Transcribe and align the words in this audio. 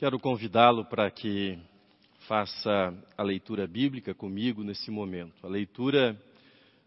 Quero 0.00 0.18
convidá-lo 0.18 0.82
para 0.82 1.10
que 1.10 1.58
faça 2.26 2.94
a 3.18 3.22
leitura 3.22 3.66
bíblica 3.66 4.14
comigo 4.14 4.64
nesse 4.64 4.90
momento. 4.90 5.46
A 5.46 5.50
leitura 5.50 6.18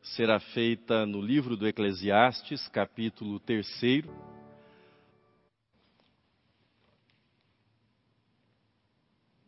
será 0.02 0.40
feita 0.40 1.06
no 1.06 1.22
livro 1.22 1.56
do 1.56 1.68
Eclesiastes, 1.68 2.68
capítulo 2.70 3.40
3. 3.40 4.04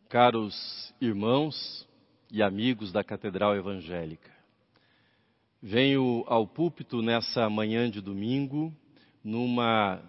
Caros 0.08 0.94
irmãos 1.00 1.88
e 2.30 2.44
amigos 2.44 2.92
da 2.92 3.02
Catedral 3.02 3.56
Evangélica, 3.56 4.30
venho 5.60 6.22
ao 6.28 6.46
púlpito 6.46 7.02
nessa 7.02 7.50
manhã 7.50 7.90
de 7.90 8.00
domingo 8.00 8.72
numa 9.24 10.00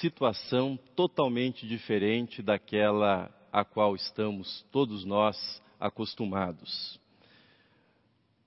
situação 0.00 0.78
totalmente 0.96 1.66
diferente 1.66 2.42
daquela 2.42 3.30
a 3.52 3.64
qual 3.64 3.94
estamos 3.94 4.64
todos 4.72 5.04
nós 5.04 5.62
acostumados. 5.78 6.98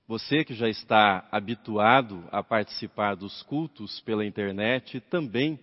Você 0.07 0.43
que 0.43 0.53
já 0.53 0.69
está 0.69 1.27
habituado 1.31 2.23
a 2.31 2.43
participar 2.43 3.15
dos 3.15 3.43
cultos 3.43 3.99
pela 4.01 4.25
internet 4.25 4.99
também 5.01 5.59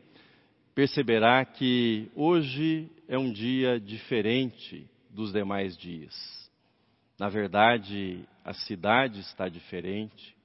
perceberá 0.74 1.44
que 1.44 2.10
hoje 2.14 2.90
é 3.08 3.18
um 3.18 3.32
dia 3.32 3.78
diferente 3.78 4.88
dos 5.10 5.32
demais 5.32 5.76
dias. 5.76 6.50
Na 7.18 7.28
verdade, 7.28 8.24
a 8.44 8.52
cidade 8.52 9.20
está 9.20 9.48
diferente, 9.48 10.36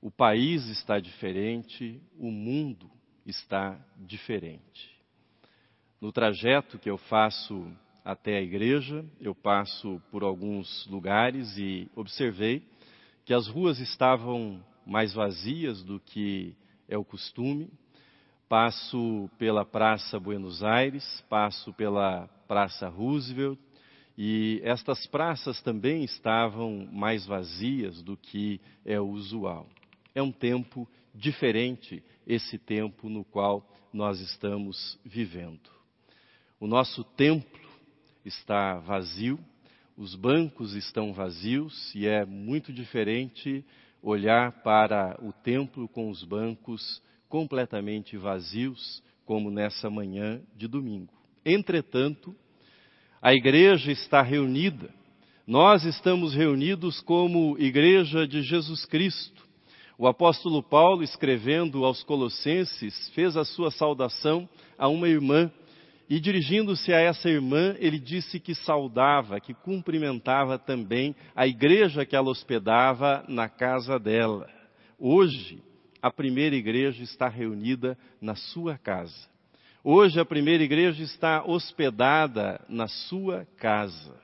o 0.00 0.10
país 0.10 0.66
está 0.68 0.98
diferente, 0.98 2.00
o 2.18 2.30
mundo 2.30 2.90
está 3.30 3.78
diferente. 3.96 4.90
No 6.00 6.12
trajeto 6.12 6.78
que 6.78 6.90
eu 6.90 6.98
faço 6.98 7.66
até 8.04 8.38
a 8.38 8.42
igreja, 8.42 9.04
eu 9.20 9.34
passo 9.34 10.00
por 10.10 10.22
alguns 10.22 10.86
lugares 10.86 11.56
e 11.56 11.88
observei 11.94 12.62
que 13.24 13.34
as 13.34 13.46
ruas 13.46 13.78
estavam 13.78 14.64
mais 14.86 15.12
vazias 15.12 15.82
do 15.82 16.00
que 16.00 16.54
é 16.88 16.98
o 16.98 17.04
costume. 17.04 17.70
Passo 18.48 19.30
pela 19.38 19.64
Praça 19.64 20.18
Buenos 20.18 20.64
Aires, 20.64 21.24
passo 21.28 21.72
pela 21.72 22.26
Praça 22.48 22.88
Roosevelt, 22.88 23.58
e 24.18 24.60
estas 24.64 25.06
praças 25.06 25.62
também 25.62 26.02
estavam 26.02 26.88
mais 26.90 27.24
vazias 27.24 28.02
do 28.02 28.16
que 28.16 28.60
é 28.84 29.00
o 29.00 29.08
usual. 29.08 29.68
É 30.14 30.22
um 30.22 30.32
tempo 30.32 30.88
diferente 31.14 32.02
esse 32.26 32.58
tempo 32.58 33.08
no 33.08 33.24
qual 33.24 33.66
nós 33.92 34.20
estamos 34.20 34.98
vivendo. 35.04 35.70
O 36.58 36.66
nosso 36.66 37.02
templo 37.02 37.68
está 38.24 38.78
vazio, 38.78 39.38
os 39.96 40.14
bancos 40.14 40.74
estão 40.74 41.12
vazios 41.12 41.94
e 41.94 42.06
é 42.06 42.24
muito 42.24 42.72
diferente 42.72 43.64
olhar 44.02 44.62
para 44.62 45.18
o 45.22 45.32
templo 45.32 45.88
com 45.88 46.08
os 46.08 46.24
bancos 46.24 47.02
completamente 47.28 48.16
vazios, 48.16 49.02
como 49.24 49.50
nessa 49.50 49.88
manhã 49.88 50.42
de 50.56 50.66
domingo. 50.66 51.12
Entretanto, 51.44 52.34
a 53.22 53.34
igreja 53.34 53.92
está 53.92 54.22
reunida, 54.22 54.92
nós 55.46 55.84
estamos 55.84 56.34
reunidos 56.34 57.00
como 57.00 57.58
Igreja 57.58 58.26
de 58.26 58.42
Jesus 58.42 58.84
Cristo, 58.86 59.46
o 60.00 60.08
apóstolo 60.08 60.62
Paulo, 60.62 61.02
escrevendo 61.02 61.84
aos 61.84 62.02
Colossenses, 62.02 63.10
fez 63.10 63.36
a 63.36 63.44
sua 63.44 63.70
saudação 63.70 64.48
a 64.78 64.88
uma 64.88 65.06
irmã 65.06 65.52
e, 66.08 66.18
dirigindo-se 66.18 66.90
a 66.90 66.98
essa 66.98 67.28
irmã, 67.28 67.76
ele 67.78 67.98
disse 67.98 68.40
que 68.40 68.54
saudava, 68.54 69.38
que 69.38 69.52
cumprimentava 69.52 70.58
também 70.58 71.14
a 71.36 71.46
igreja 71.46 72.06
que 72.06 72.16
ela 72.16 72.30
hospedava 72.30 73.26
na 73.28 73.46
casa 73.46 73.98
dela. 73.98 74.48
Hoje, 74.98 75.62
a 76.00 76.10
primeira 76.10 76.56
igreja 76.56 77.02
está 77.02 77.28
reunida 77.28 77.94
na 78.22 78.34
sua 78.34 78.78
casa. 78.78 79.28
Hoje, 79.84 80.18
a 80.18 80.24
primeira 80.24 80.64
igreja 80.64 81.02
está 81.02 81.44
hospedada 81.44 82.58
na 82.70 82.88
sua 82.88 83.46
casa. 83.58 84.18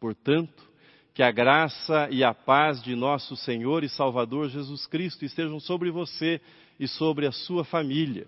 Portanto, 0.00 0.73
que 1.14 1.22
a 1.22 1.30
graça 1.30 2.08
e 2.10 2.24
a 2.24 2.34
paz 2.34 2.82
de 2.82 2.96
nosso 2.96 3.36
Senhor 3.36 3.84
e 3.84 3.88
Salvador 3.88 4.48
Jesus 4.48 4.84
Cristo 4.84 5.24
estejam 5.24 5.60
sobre 5.60 5.88
você 5.88 6.40
e 6.78 6.88
sobre 6.88 7.24
a 7.24 7.30
sua 7.30 7.64
família. 7.64 8.26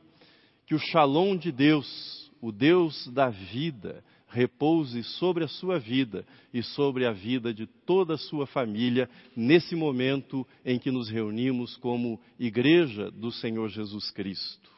Que 0.66 0.74
o 0.74 0.78
shalom 0.78 1.36
de 1.36 1.50
Deus, 1.50 2.30
o 2.40 2.52
Deus 2.52 3.08
da 3.08 3.28
vida, 3.28 4.04
repouse 4.28 5.02
sobre 5.02 5.42
a 5.42 5.48
sua 5.48 5.80
vida 5.80 6.24
e 6.54 6.62
sobre 6.62 7.04
a 7.06 7.12
vida 7.12 7.52
de 7.52 7.66
toda 7.66 8.14
a 8.14 8.18
sua 8.18 8.46
família 8.46 9.10
nesse 9.34 9.74
momento 9.74 10.46
em 10.64 10.78
que 10.78 10.92
nos 10.92 11.08
reunimos 11.08 11.76
como 11.78 12.20
igreja 12.38 13.10
do 13.10 13.32
Senhor 13.32 13.68
Jesus 13.68 14.12
Cristo. 14.12 14.70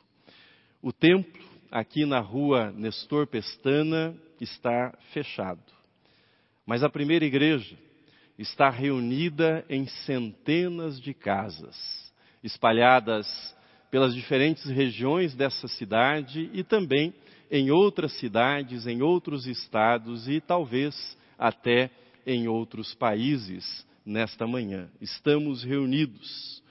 O 0.81 0.93
templo 0.95 1.45
aqui 1.71 2.07
na 2.07 2.21
rua 2.21 2.73
Nestor 2.73 3.27
Pestana 3.27 4.17
está 4.41 4.97
fechado. 5.13 5.61
Mas 6.65 6.83
a 6.83 6.89
primeira 6.89 7.25
igreja, 7.25 7.77
está 8.38 8.71
reunida 8.71 9.65
em 9.69 9.87
centenas 9.87 11.00
de 11.00 11.12
casas, 11.12 11.76
espalhadas 12.43 13.26
pelas 13.91 14.15
diferentes 14.15 14.65
regiões 14.66 15.34
dessa 15.34 15.66
cidade 15.66 16.49
e 16.53 16.62
também 16.62 17.12
em 17.50 17.71
outras 17.71 18.12
cidades, 18.19 18.87
em 18.87 19.03
outros 19.03 19.47
estados 19.47 20.28
e 20.28 20.41
talvez 20.41 21.16
até 21.38 21.91
em 22.26 22.47
outros 22.47 22.94
países 22.94 23.87
nesta 24.04 24.47
manhã. 24.47 24.88
Estamos 25.00 25.65
reunidos. 25.65 26.62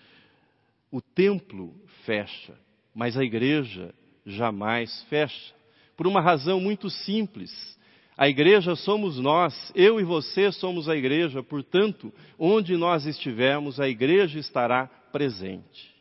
O 0.91 1.01
templo 1.01 1.73
fecha, 2.05 2.53
mas 2.95 3.17
a 3.17 3.23
igreja 3.23 3.93
jamais 4.25 5.03
fecha. 5.09 5.53
Por 5.97 6.07
uma 6.07 6.21
razão 6.21 6.59
muito 6.61 6.89
simples 6.89 7.76
a 8.17 8.27
igreja 8.27 8.75
somos 8.75 9.19
nós, 9.19 9.71
eu 9.75 9.99
e 9.99 10.03
você 10.03 10.51
somos 10.51 10.89
a 10.89 10.95
igreja, 10.95 11.43
portanto, 11.43 12.11
onde 12.39 12.75
nós 12.75 13.05
estivermos, 13.05 13.79
a 13.79 13.87
igreja 13.87 14.39
estará 14.39 14.87
presente. 15.11 15.95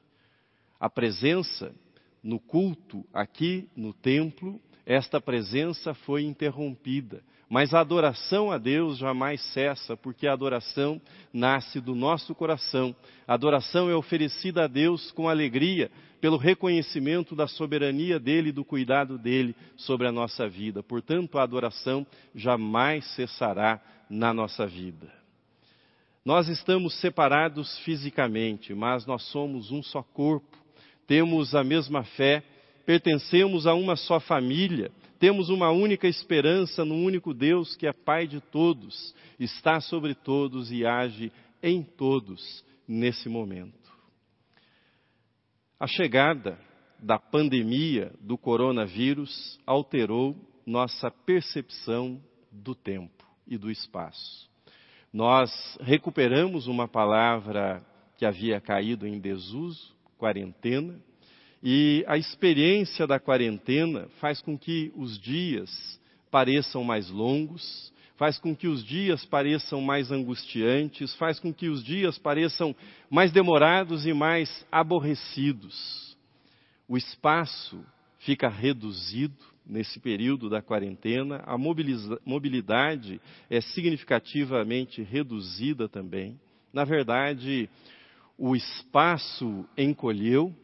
A 0.80 0.88
presença 0.88 1.74
no 2.22 2.40
culto, 2.40 3.04
aqui 3.12 3.68
no 3.76 3.92
templo, 3.92 4.58
esta 4.86 5.20
presença 5.20 5.92
foi 5.92 6.22
interrompida. 6.24 7.22
Mas 7.48 7.72
a 7.72 7.80
adoração 7.80 8.50
a 8.50 8.58
Deus 8.58 8.98
jamais 8.98 9.40
cessa, 9.52 9.96
porque 9.96 10.26
a 10.26 10.32
adoração 10.32 11.00
nasce 11.32 11.80
do 11.80 11.94
nosso 11.94 12.34
coração. 12.34 12.94
A 13.26 13.34
adoração 13.34 13.88
é 13.88 13.94
oferecida 13.94 14.64
a 14.64 14.66
Deus 14.66 15.12
com 15.12 15.28
alegria, 15.28 15.90
pelo 16.20 16.36
reconhecimento 16.36 17.36
da 17.36 17.46
soberania 17.46 18.18
dele 18.18 18.48
e 18.48 18.52
do 18.52 18.64
cuidado 18.64 19.16
dele 19.16 19.54
sobre 19.76 20.08
a 20.08 20.12
nossa 20.12 20.48
vida. 20.48 20.82
Portanto, 20.82 21.38
a 21.38 21.42
adoração 21.42 22.04
jamais 22.34 23.04
cessará 23.14 23.80
na 24.10 24.34
nossa 24.34 24.66
vida. 24.66 25.12
Nós 26.24 26.48
estamos 26.48 26.98
separados 27.00 27.78
fisicamente, 27.80 28.74
mas 28.74 29.06
nós 29.06 29.22
somos 29.30 29.70
um 29.70 29.84
só 29.84 30.02
corpo, 30.02 30.58
temos 31.06 31.54
a 31.54 31.62
mesma 31.62 32.02
fé, 32.02 32.42
pertencemos 32.84 33.64
a 33.64 33.74
uma 33.74 33.94
só 33.94 34.18
família 34.18 34.90
temos 35.18 35.48
uma 35.48 35.70
única 35.70 36.06
esperança 36.06 36.84
no 36.84 36.94
único 36.94 37.32
Deus 37.32 37.76
que 37.76 37.86
é 37.86 37.92
Pai 37.92 38.26
de 38.26 38.40
todos, 38.40 39.14
está 39.38 39.80
sobre 39.80 40.14
todos 40.14 40.70
e 40.70 40.86
age 40.86 41.32
em 41.62 41.82
todos 41.82 42.64
nesse 42.86 43.28
momento. 43.28 43.86
A 45.78 45.86
chegada 45.86 46.58
da 46.98 47.18
pandemia 47.18 48.12
do 48.20 48.38
coronavírus 48.38 49.58
alterou 49.66 50.36
nossa 50.64 51.10
percepção 51.10 52.20
do 52.50 52.74
tempo 52.74 53.24
e 53.46 53.58
do 53.58 53.70
espaço. 53.70 54.48
Nós 55.12 55.50
recuperamos 55.80 56.66
uma 56.66 56.88
palavra 56.88 57.84
que 58.16 58.24
havia 58.24 58.60
caído 58.60 59.06
em 59.06 59.18
desuso, 59.18 59.94
quarentena, 60.18 61.00
e 61.62 62.04
a 62.06 62.16
experiência 62.16 63.06
da 63.06 63.18
quarentena 63.18 64.08
faz 64.20 64.40
com 64.40 64.56
que 64.58 64.92
os 64.96 65.18
dias 65.18 66.00
pareçam 66.30 66.84
mais 66.84 67.08
longos, 67.10 67.92
faz 68.16 68.38
com 68.38 68.54
que 68.54 68.66
os 68.68 68.84
dias 68.84 69.24
pareçam 69.24 69.80
mais 69.80 70.10
angustiantes, 70.10 71.14
faz 71.16 71.38
com 71.38 71.52
que 71.52 71.68
os 71.68 71.84
dias 71.84 72.18
pareçam 72.18 72.74
mais 73.10 73.30
demorados 73.32 74.06
e 74.06 74.12
mais 74.12 74.66
aborrecidos. 74.70 76.16
O 76.88 76.96
espaço 76.96 77.84
fica 78.18 78.48
reduzido 78.48 79.34
nesse 79.66 79.98
período 79.98 80.48
da 80.48 80.62
quarentena, 80.62 81.42
a 81.44 81.58
mobilidade 81.58 83.20
é 83.50 83.60
significativamente 83.60 85.02
reduzida 85.02 85.88
também. 85.88 86.38
Na 86.72 86.84
verdade, 86.84 87.68
o 88.38 88.54
espaço 88.54 89.66
encolheu, 89.76 90.54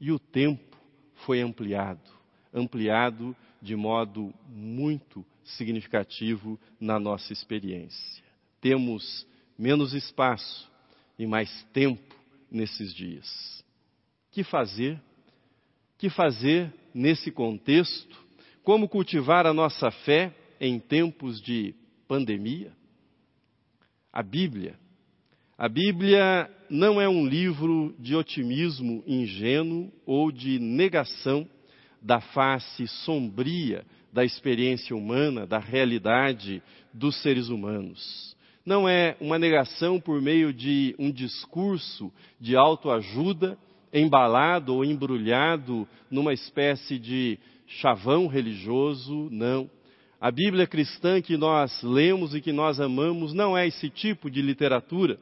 e 0.00 0.12
o 0.12 0.18
tempo 0.18 0.76
foi 1.24 1.40
ampliado 1.40 2.14
ampliado 2.54 3.36
de 3.60 3.74
modo 3.74 4.32
muito 4.48 5.24
significativo 5.42 6.58
na 6.80 7.00
nossa 7.00 7.32
experiência. 7.32 8.22
Temos 8.60 9.26
menos 9.58 9.92
espaço 9.92 10.70
e 11.18 11.26
mais 11.26 11.64
tempo 11.72 12.14
nesses 12.50 12.94
dias. 12.94 13.64
Que 14.30 14.44
fazer? 14.44 15.00
Que 15.98 16.08
fazer 16.08 16.72
nesse 16.94 17.30
contexto? 17.30 18.24
Como 18.62 18.88
cultivar 18.88 19.46
a 19.46 19.52
nossa 19.52 19.90
fé 19.90 20.32
em 20.60 20.78
tempos 20.78 21.40
de 21.42 21.74
pandemia? 22.06 22.72
A 24.12 24.22
Bíblia. 24.22 24.78
A 25.56 25.68
Bíblia 25.68 26.50
não 26.68 27.00
é 27.00 27.08
um 27.08 27.24
livro 27.24 27.94
de 27.96 28.16
otimismo 28.16 29.04
ingênuo 29.06 29.92
ou 30.04 30.32
de 30.32 30.58
negação 30.58 31.48
da 32.02 32.20
face 32.20 32.88
sombria 32.88 33.84
da 34.12 34.24
experiência 34.24 34.96
humana, 34.96 35.46
da 35.46 35.60
realidade 35.60 36.60
dos 36.92 37.22
seres 37.22 37.50
humanos. 37.50 38.36
Não 38.66 38.88
é 38.88 39.16
uma 39.20 39.38
negação 39.38 40.00
por 40.00 40.20
meio 40.20 40.52
de 40.52 40.92
um 40.98 41.12
discurso 41.12 42.12
de 42.40 42.56
autoajuda 42.56 43.56
embalado 43.92 44.74
ou 44.74 44.84
embrulhado 44.84 45.86
numa 46.10 46.32
espécie 46.32 46.98
de 46.98 47.38
chavão 47.68 48.26
religioso, 48.26 49.28
não. 49.30 49.70
A 50.20 50.32
Bíblia 50.32 50.66
cristã 50.66 51.22
que 51.22 51.36
nós 51.36 51.80
lemos 51.84 52.34
e 52.34 52.40
que 52.40 52.50
nós 52.50 52.80
amamos 52.80 53.32
não 53.32 53.56
é 53.56 53.68
esse 53.68 53.88
tipo 53.88 54.28
de 54.28 54.42
literatura. 54.42 55.16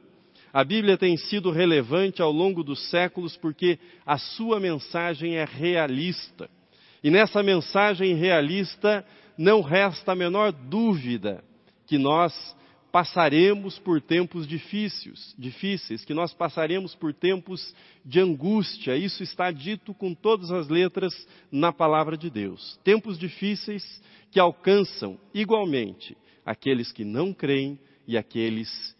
A 0.53 0.63
Bíblia 0.63 0.99
tem 0.99 1.17
sido 1.17 1.49
relevante 1.49 2.21
ao 2.21 2.31
longo 2.31 2.63
dos 2.63 2.87
séculos 2.91 3.35
porque 3.35 3.79
a 4.05 4.19
sua 4.19 4.59
mensagem 4.59 5.35
é 5.35 5.45
realista. 5.45 6.47
E 7.03 7.09
nessa 7.09 7.41
mensagem 7.41 8.13
realista 8.13 9.03
não 9.35 9.61
resta 9.61 10.11
a 10.11 10.15
menor 10.15 10.51
dúvida 10.51 11.43
que 11.87 11.97
nós 11.97 12.55
passaremos 12.91 13.79
por 13.79 13.99
tempos 13.99 14.47
difíceis, 14.47 15.33
difíceis, 15.39 16.05
que 16.05 16.13
nós 16.13 16.31
passaremos 16.31 16.93
por 16.93 17.11
tempos 17.11 17.73
de 18.05 18.19
angústia. 18.19 18.95
Isso 18.95 19.23
está 19.23 19.49
dito 19.49 19.91
com 19.95 20.13
todas 20.13 20.51
as 20.51 20.69
letras 20.69 21.27
na 21.51 21.73
palavra 21.73 22.15
de 22.15 22.29
Deus. 22.29 22.79
Tempos 22.83 23.17
difíceis 23.17 23.83
que 24.29 24.39
alcançam 24.39 25.19
igualmente 25.33 26.15
aqueles 26.45 26.91
que 26.91 27.03
não 27.03 27.33
creem 27.33 27.79
e 28.07 28.15
aqueles 28.15 28.95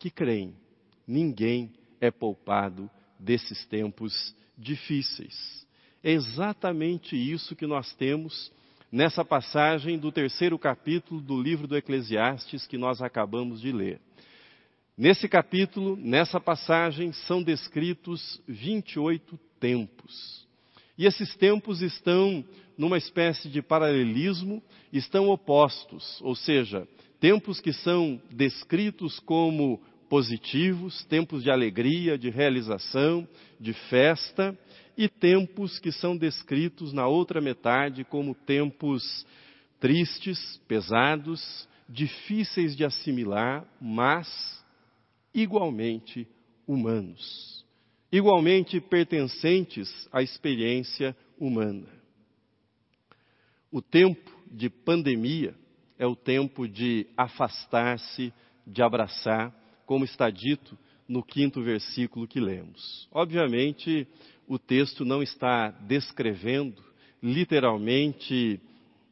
que 0.00 0.10
creem. 0.10 0.65
Ninguém 1.06 1.72
é 2.00 2.10
poupado 2.10 2.90
desses 3.18 3.64
tempos 3.66 4.34
difíceis. 4.56 5.66
É 6.02 6.12
exatamente 6.12 7.16
isso 7.16 7.56
que 7.56 7.66
nós 7.66 7.94
temos 7.94 8.50
nessa 8.90 9.24
passagem 9.24 9.98
do 9.98 10.12
terceiro 10.12 10.58
capítulo 10.58 11.20
do 11.20 11.40
livro 11.40 11.66
do 11.66 11.76
Eclesiastes 11.76 12.66
que 12.66 12.78
nós 12.78 13.02
acabamos 13.02 13.60
de 13.60 13.72
ler. 13.72 14.00
Nesse 14.96 15.28
capítulo, 15.28 15.96
nessa 15.96 16.40
passagem, 16.40 17.12
são 17.12 17.42
descritos 17.42 18.40
28 18.48 19.38
tempos. 19.60 20.46
E 20.96 21.04
esses 21.04 21.34
tempos 21.36 21.82
estão 21.82 22.42
numa 22.78 22.96
espécie 22.96 23.48
de 23.50 23.60
paralelismo, 23.60 24.62
estão 24.90 25.28
opostos, 25.28 26.18
ou 26.22 26.34
seja, 26.34 26.88
tempos 27.20 27.60
que 27.60 27.72
são 27.72 28.20
descritos 28.30 29.18
como 29.20 29.82
positivos, 30.08 31.04
tempos 31.04 31.42
de 31.42 31.50
alegria, 31.50 32.18
de 32.18 32.30
realização, 32.30 33.26
de 33.58 33.72
festa, 33.72 34.56
e 34.96 35.08
tempos 35.08 35.78
que 35.78 35.92
são 35.92 36.16
descritos 36.16 36.92
na 36.92 37.06
outra 37.06 37.40
metade 37.40 38.02
como 38.04 38.34
tempos 38.34 39.26
tristes, 39.78 40.60
pesados, 40.66 41.68
difíceis 41.88 42.74
de 42.74 42.84
assimilar, 42.84 43.64
mas 43.80 44.64
igualmente 45.34 46.26
humanos, 46.66 47.64
igualmente 48.10 48.80
pertencentes 48.80 50.08
à 50.10 50.22
experiência 50.22 51.14
humana. 51.38 51.86
O 53.70 53.82
tempo 53.82 54.30
de 54.50 54.70
pandemia 54.70 55.54
é 55.98 56.06
o 56.06 56.16
tempo 56.16 56.66
de 56.66 57.06
afastar-se, 57.16 58.32
de 58.66 58.82
abraçar, 58.82 59.54
como 59.86 60.04
está 60.04 60.28
dito 60.28 60.76
no 61.08 61.22
quinto 61.22 61.62
versículo 61.62 62.26
que 62.26 62.40
lemos. 62.40 63.08
Obviamente, 63.12 64.06
o 64.46 64.58
texto 64.58 65.04
não 65.04 65.22
está 65.22 65.70
descrevendo 65.70 66.84
literalmente 67.22 68.60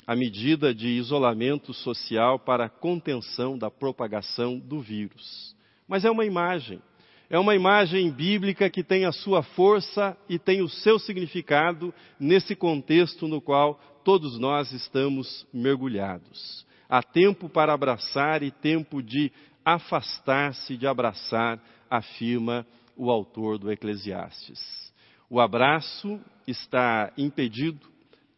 a 0.07 0.15
medida 0.15 0.75
de 0.75 0.89
isolamento 0.89 1.73
social 1.73 2.39
para 2.39 2.69
contenção 2.69 3.57
da 3.57 3.71
propagação 3.71 4.59
do 4.59 4.81
vírus. 4.81 5.57
Mas 5.89 6.05
é 6.05 6.11
uma 6.11 6.25
imagem. 6.25 6.83
É 7.31 7.39
uma 7.39 7.55
imagem 7.55 8.11
bíblica 8.11 8.69
que 8.69 8.85
tem 8.85 9.07
a 9.07 9.13
sua 9.13 9.43
força 9.43 10.17
e 10.29 10.39
tem 10.39 10.61
o 10.61 10.69
seu 10.69 10.99
significado 10.99 11.93
nesse 12.21 12.55
contexto 12.55 13.27
no 13.27 13.41
qual 13.41 13.81
todos 14.05 14.39
nós 14.39 14.71
estamos 14.73 15.47
mergulhados. 15.53 16.67
Há 16.89 17.03
tempo 17.03 17.49
para 17.49 17.73
abraçar 17.73 18.43
e 18.43 18.51
tempo 18.51 19.03
de 19.03 19.33
afastar-se 19.65 20.77
de 20.77 20.87
abraçar, 20.87 21.61
afirma 21.91 22.67
o 22.97 23.11
autor 23.11 23.59
do 23.59 23.71
Eclesiastes. 23.71 24.93
O 25.29 25.41
abraço 25.41 26.21
está 26.47 27.13
impedido 27.17 27.81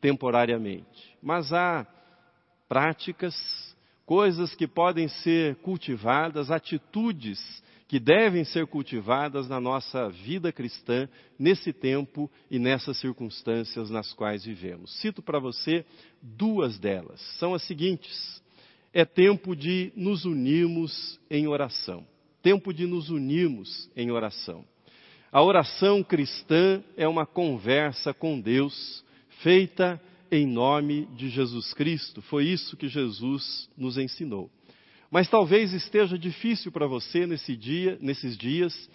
temporariamente, 0.01 1.17
mas 1.23 1.53
há 1.53 1.87
práticas, 2.69 3.35
coisas 4.05 4.55
que 4.55 4.67
podem 4.67 5.09
ser 5.09 5.57
cultivadas, 5.57 6.51
atitudes 6.51 7.41
que 7.89 8.01
devem 8.01 8.45
ser 8.45 8.67
cultivadas 8.67 9.49
na 9.49 9.61
nossa 9.61 10.09
vida 10.09 10.53
cristã 10.53 11.09
nesse 11.39 11.73
tempo 11.73 12.31
e 12.51 12.59
nessas 12.59 12.99
circunstâncias 12.99 13.91
nas 13.91 14.13
quais 14.13 14.45
vivemos. 14.45 14.93
Cito 15.01 15.23
para 15.23 15.39
você 15.39 15.85
duas 16.21 16.79
delas. 16.79 17.21
São 17.39 17.55
as 17.55 17.63
seguintes: 17.63 18.43
é 18.97 19.05
tempo 19.05 19.55
de 19.55 19.93
nos 19.95 20.25
unirmos 20.25 21.21
em 21.31 21.47
oração. 21.47 22.03
Tempo 22.43 22.73
de 22.73 22.87
nos 22.87 23.11
unirmos 23.11 23.91
em 23.95 24.11
oração. 24.11 24.65
A 25.31 25.43
oração 25.43 26.03
cristã 26.03 26.83
é 26.97 27.07
uma 27.07 27.27
conversa 27.27 28.15
com 28.15 28.41
Deus 28.41 29.05
feita 29.43 30.01
em 30.33 30.47
nome 30.47 31.05
de 31.15 31.29
Jesus 31.29 31.75
Cristo. 31.75 32.23
Foi 32.23 32.47
isso 32.47 32.75
que 32.75 32.89
Jesus 32.89 33.69
nos 33.77 33.99
ensinou. 33.99 34.51
Mas 35.11 35.29
talvez 35.29 35.75
esteja 35.75 36.19
difícil 36.19 36.73
para 36.73 36.87
você 36.87 37.27
nesse 37.27 37.55
dia, 37.55 37.99
nesses 38.01 38.35
dias 38.35 38.89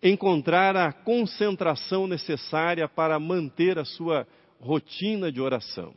encontrar 0.00 0.76
a 0.76 0.92
concentração 0.92 2.06
necessária 2.06 2.86
para 2.88 3.18
manter 3.18 3.76
a 3.76 3.84
sua 3.84 4.24
rotina 4.60 5.32
de 5.32 5.40
oração. 5.40 5.92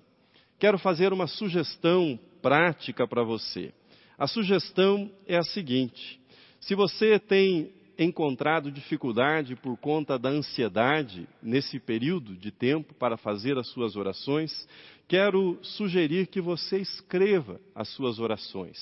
Quero 0.58 0.80
fazer 0.80 1.14
uma 1.14 1.28
sugestão 1.28 2.20
prática 2.46 3.08
para 3.08 3.24
você. 3.24 3.74
A 4.20 4.28
sugestão 4.28 5.12
é 5.26 5.36
a 5.36 5.42
seguinte: 5.42 6.22
se 6.60 6.76
você 6.76 7.18
tem 7.18 7.74
encontrado 7.98 8.72
dificuldade 8.72 9.56
por 9.56 9.76
conta 9.78 10.20
da 10.20 10.30
ansiedade 10.30 11.28
nesse 11.42 11.80
período 11.80 12.36
de 12.36 12.52
tempo 12.52 12.94
para 12.94 13.18
fazer 13.18 13.58
as 13.58 13.68
suas 13.70 13.96
orações, 13.96 14.68
quero 15.08 15.58
sugerir 15.64 16.28
que 16.28 16.40
você 16.40 16.78
escreva 16.78 17.60
as 17.74 17.90
suas 17.90 18.20
orações. 18.20 18.78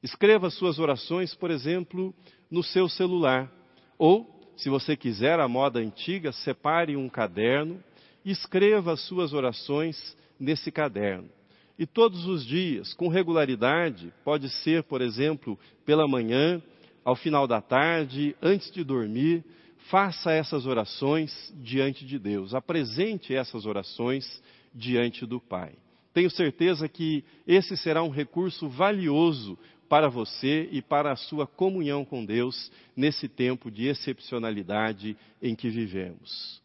Escreva 0.00 0.46
as 0.46 0.54
suas 0.54 0.78
orações, 0.78 1.34
por 1.34 1.50
exemplo, 1.50 2.14
no 2.48 2.62
seu 2.62 2.88
celular. 2.88 3.50
Ou, 3.98 4.30
se 4.56 4.68
você 4.68 4.96
quiser 4.96 5.40
a 5.40 5.48
moda 5.48 5.80
antiga, 5.80 6.30
separe 6.30 6.96
um 6.96 7.08
caderno 7.08 7.82
e 8.24 8.30
escreva 8.30 8.92
as 8.92 9.00
suas 9.08 9.32
orações 9.32 10.16
nesse 10.38 10.70
caderno. 10.70 11.39
E 11.80 11.86
todos 11.86 12.26
os 12.26 12.44
dias, 12.44 12.92
com 12.92 13.08
regularidade, 13.08 14.12
pode 14.22 14.50
ser, 14.50 14.82
por 14.82 15.00
exemplo, 15.00 15.58
pela 15.86 16.06
manhã, 16.06 16.60
ao 17.02 17.16
final 17.16 17.46
da 17.46 17.62
tarde, 17.62 18.36
antes 18.42 18.70
de 18.70 18.84
dormir, 18.84 19.42
faça 19.88 20.30
essas 20.30 20.66
orações 20.66 21.32
diante 21.56 22.04
de 22.04 22.18
Deus. 22.18 22.54
Apresente 22.54 23.34
essas 23.34 23.64
orações 23.64 24.42
diante 24.74 25.24
do 25.24 25.40
Pai. 25.40 25.72
Tenho 26.12 26.30
certeza 26.30 26.86
que 26.86 27.24
esse 27.46 27.74
será 27.78 28.02
um 28.02 28.10
recurso 28.10 28.68
valioso 28.68 29.58
para 29.88 30.10
você 30.10 30.68
e 30.70 30.82
para 30.82 31.12
a 31.12 31.16
sua 31.16 31.46
comunhão 31.46 32.04
com 32.04 32.26
Deus 32.26 32.70
nesse 32.94 33.26
tempo 33.26 33.70
de 33.70 33.86
excepcionalidade 33.86 35.16
em 35.40 35.54
que 35.54 35.70
vivemos. 35.70 36.60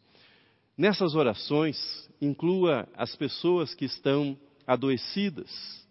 Nessas 0.76 1.14
orações, 1.14 1.78
inclua 2.20 2.86
as 2.94 3.16
pessoas 3.16 3.74
que 3.74 3.86
estão 3.86 4.36
adoecidas, 4.66 5.86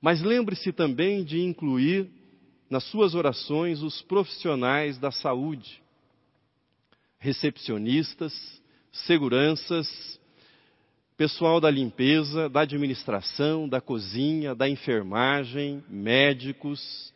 mas 0.00 0.20
lembre-se 0.20 0.72
também 0.72 1.24
de 1.24 1.40
incluir 1.40 2.08
nas 2.68 2.84
suas 2.84 3.14
orações 3.14 3.82
os 3.82 4.02
profissionais 4.02 4.98
da 4.98 5.10
saúde, 5.10 5.82
recepcionistas, 7.18 8.32
seguranças, 8.92 10.20
pessoal 11.16 11.60
da 11.60 11.70
limpeza, 11.70 12.48
da 12.48 12.60
administração, 12.62 13.68
da 13.68 13.80
cozinha, 13.80 14.54
da 14.54 14.68
enfermagem, 14.68 15.82
médicos. 15.88 17.12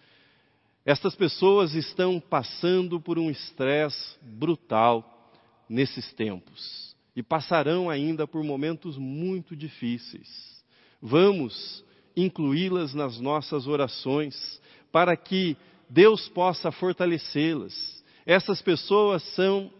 Estas 0.85 1.15
pessoas 1.15 1.75
estão 1.75 2.21
passando 2.21 3.01
por 3.01 3.19
um 3.19 3.31
estresse 3.31 4.17
brutal 4.23 5.33
nesses 5.69 6.13
tempos 6.13 6.97
e 7.15 7.23
passarão 7.23 7.91
ainda 7.91 8.27
por 8.27 8.43
momentos 8.45 8.97
muito 8.97 9.57
difíceis. 9.57 10.58
Vamos 11.01 11.85
incluí-las 12.17 12.95
nas 12.95 13.21
nossas 13.21 13.67
orações 13.67 14.61
para 14.91 15.17
que 15.17 15.57
Deus 15.89 16.29
possa 16.29 16.71
fortalecê-las. 16.71 18.05
Essas 18.27 18.61
pessoas 18.61 19.23
são 19.35 19.71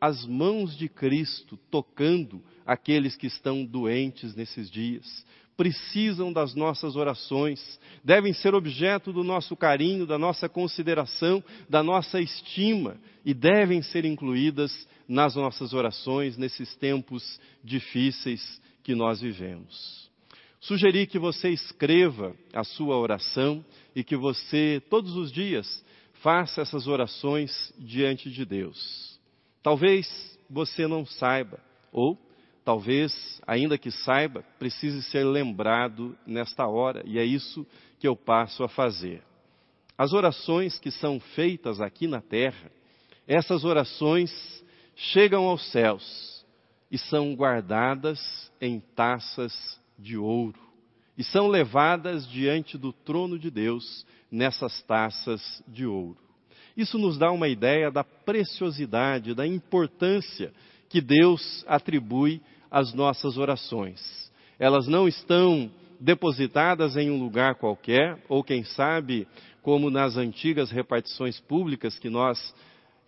as 0.00 0.24
mãos 0.24 0.76
de 0.76 0.88
Cristo 0.88 1.58
tocando 1.70 2.42
aqueles 2.64 3.16
que 3.16 3.26
estão 3.26 3.64
doentes 3.64 4.34
nesses 4.34 4.70
dias. 4.70 5.26
Precisam 5.56 6.32
das 6.32 6.54
nossas 6.54 6.94
orações, 6.94 7.80
devem 8.04 8.32
ser 8.32 8.54
objeto 8.54 9.12
do 9.12 9.24
nosso 9.24 9.56
carinho, 9.56 10.06
da 10.06 10.16
nossa 10.16 10.48
consideração, 10.48 11.42
da 11.68 11.82
nossa 11.82 12.20
estima 12.20 12.96
e 13.24 13.34
devem 13.34 13.82
ser 13.82 14.04
incluídas 14.04 14.86
nas 15.08 15.34
nossas 15.34 15.72
orações 15.72 16.36
nesses 16.36 16.76
tempos 16.76 17.40
difíceis 17.64 18.60
que 18.84 18.94
nós 18.94 19.20
vivemos. 19.20 20.07
Sugeri 20.60 21.06
que 21.06 21.18
você 21.18 21.50
escreva 21.50 22.34
a 22.52 22.64
sua 22.64 22.96
oração 22.96 23.64
e 23.94 24.02
que 24.02 24.16
você, 24.16 24.82
todos 24.90 25.16
os 25.16 25.30
dias, 25.30 25.84
faça 26.14 26.60
essas 26.60 26.86
orações 26.86 27.72
diante 27.78 28.30
de 28.30 28.44
Deus. 28.44 29.18
Talvez 29.62 30.38
você 30.50 30.86
não 30.86 31.06
saiba, 31.06 31.60
ou 31.92 32.18
talvez, 32.64 33.40
ainda 33.46 33.78
que 33.78 33.90
saiba, 33.90 34.42
precise 34.58 35.02
ser 35.04 35.24
lembrado 35.24 36.16
nesta 36.26 36.66
hora, 36.66 37.02
e 37.06 37.18
é 37.18 37.24
isso 37.24 37.66
que 38.00 38.08
eu 38.08 38.16
passo 38.16 38.64
a 38.64 38.68
fazer. 38.68 39.22
As 39.96 40.12
orações 40.12 40.78
que 40.78 40.90
são 40.90 41.20
feitas 41.20 41.80
aqui 41.80 42.06
na 42.06 42.20
terra, 42.20 42.70
essas 43.26 43.64
orações 43.64 44.30
chegam 44.94 45.44
aos 45.44 45.70
céus 45.70 46.44
e 46.90 46.98
são 46.98 47.34
guardadas 47.34 48.20
em 48.60 48.80
taças 48.80 49.77
de 49.98 50.16
ouro 50.16 50.68
e 51.16 51.24
são 51.24 51.48
levadas 51.48 52.28
diante 52.28 52.78
do 52.78 52.92
trono 52.92 53.38
de 53.38 53.50
Deus 53.50 54.06
nessas 54.30 54.80
taças 54.82 55.62
de 55.66 55.84
ouro. 55.84 56.16
Isso 56.76 56.96
nos 56.96 57.18
dá 57.18 57.32
uma 57.32 57.48
ideia 57.48 57.90
da 57.90 58.04
preciosidade, 58.04 59.34
da 59.34 59.44
importância 59.44 60.52
que 60.88 61.00
Deus 61.00 61.64
atribui 61.66 62.40
as 62.70 62.94
nossas 62.94 63.36
orações. 63.36 64.00
Elas 64.60 64.86
não 64.86 65.08
estão 65.08 65.70
depositadas 65.98 66.96
em 66.96 67.10
um 67.10 67.18
lugar 67.18 67.56
qualquer, 67.56 68.22
ou 68.28 68.44
quem 68.44 68.62
sabe, 68.62 69.26
como 69.60 69.90
nas 69.90 70.16
antigas 70.16 70.70
repartições 70.70 71.40
públicas 71.40 71.98
que 71.98 72.08
nós 72.08 72.54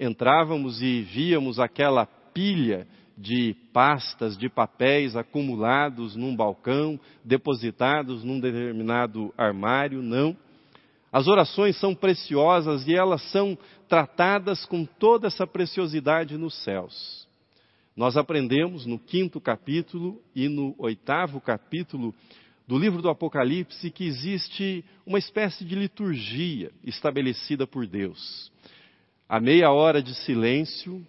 entrávamos 0.00 0.82
e 0.82 1.02
víamos 1.02 1.60
aquela 1.60 2.06
pilha 2.34 2.88
de 3.20 3.54
pastas, 3.70 4.36
de 4.38 4.48
papéis 4.48 5.14
acumulados 5.14 6.16
num 6.16 6.34
balcão, 6.34 6.98
depositados 7.22 8.24
num 8.24 8.40
determinado 8.40 9.32
armário, 9.36 10.02
não. 10.02 10.34
As 11.12 11.28
orações 11.28 11.76
são 11.78 11.94
preciosas 11.94 12.88
e 12.88 12.94
elas 12.94 13.20
são 13.30 13.58
tratadas 13.88 14.64
com 14.64 14.86
toda 14.86 15.26
essa 15.26 15.46
preciosidade 15.46 16.38
nos 16.38 16.54
céus. 16.64 17.28
Nós 17.94 18.16
aprendemos 18.16 18.86
no 18.86 18.98
quinto 18.98 19.38
capítulo 19.38 20.22
e 20.34 20.48
no 20.48 20.74
oitavo 20.78 21.40
capítulo 21.40 22.14
do 22.66 22.78
livro 22.78 23.02
do 23.02 23.10
Apocalipse 23.10 23.90
que 23.90 24.06
existe 24.06 24.82
uma 25.04 25.18
espécie 25.18 25.64
de 25.64 25.74
liturgia 25.74 26.70
estabelecida 26.84 27.66
por 27.66 27.86
Deus. 27.86 28.50
A 29.28 29.38
meia 29.40 29.70
hora 29.70 30.02
de 30.02 30.14
silêncio, 30.14 31.04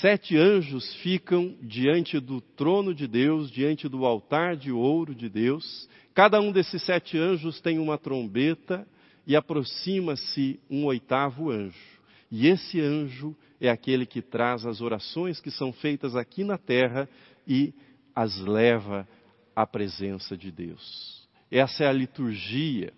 sete 0.00 0.36
anjos 0.36 0.94
ficam 0.96 1.56
diante 1.60 2.18
do 2.18 2.40
trono 2.40 2.94
de 2.94 3.06
Deus, 3.06 3.50
diante 3.50 3.88
do 3.88 4.04
altar 4.06 4.56
de 4.56 4.72
ouro 4.72 5.14
de 5.14 5.28
Deus. 5.28 5.88
Cada 6.14 6.40
um 6.40 6.50
desses 6.50 6.82
sete 6.82 7.18
anjos 7.18 7.60
tem 7.60 7.78
uma 7.78 7.98
trombeta 7.98 8.86
e 9.26 9.36
aproxima-se 9.36 10.58
um 10.70 10.84
oitavo 10.84 11.50
anjo. 11.50 12.00
E 12.30 12.46
esse 12.46 12.80
anjo 12.80 13.36
é 13.60 13.68
aquele 13.68 14.06
que 14.06 14.22
traz 14.22 14.64
as 14.64 14.80
orações 14.80 15.40
que 15.40 15.50
são 15.50 15.72
feitas 15.72 16.16
aqui 16.16 16.44
na 16.44 16.56
terra 16.56 17.08
e 17.46 17.74
as 18.14 18.38
leva 18.38 19.06
à 19.54 19.66
presença 19.66 20.36
de 20.36 20.50
Deus. 20.50 21.28
Essa 21.50 21.84
é 21.84 21.86
a 21.86 21.92
liturgia 21.92 22.92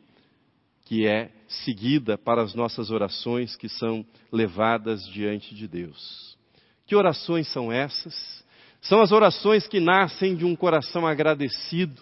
que 0.84 1.04
é 1.04 1.32
seguida 1.48 2.16
para 2.16 2.42
as 2.42 2.54
nossas 2.54 2.90
orações 2.90 3.56
que 3.56 3.68
são 3.68 4.06
levadas 4.30 5.04
diante 5.08 5.52
de 5.52 5.66
Deus. 5.66 6.35
Que 6.86 6.94
orações 6.94 7.48
são 7.48 7.72
essas? 7.72 8.44
São 8.80 9.00
as 9.00 9.12
orações 9.12 9.66
que 9.66 9.80
nascem 9.80 10.36
de 10.36 10.44
um 10.44 10.54
coração 10.54 11.06
agradecido 11.06 12.00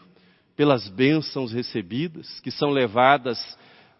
pelas 0.57 0.89
bênçãos 0.89 1.53
recebidas, 1.53 2.41
que 2.41 2.51
são 2.51 2.71
levadas 2.71 3.39